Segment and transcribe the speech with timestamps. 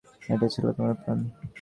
[0.23, 1.19] এই ছিল তোমার প্ল্যান?